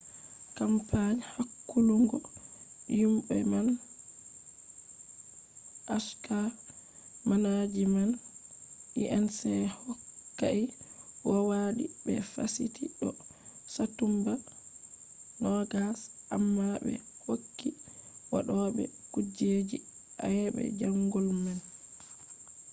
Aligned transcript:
kampani 0.57 1.21
hakkulungo 1.33 2.15
yimobe 2.95 3.37
man 3.51 3.67
hk 6.05 6.25
manajiment 7.29 8.13
inc. 9.15 9.37
hokkai 9.83 10.61
kowadi 11.23 11.85
be 12.03 12.13
fasiti 12.33 12.83
do 12.99 13.09
satumba 13.73 14.33
20 15.41 16.35
amma 16.35 16.67
be 16.83 16.93
hokki 17.25 17.69
waddobe 18.31 18.83
kujeji 19.13 19.77
ayebe 20.25 20.63
jango 20.79 21.19
man 21.43 21.59